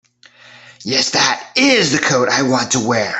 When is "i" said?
2.29-2.41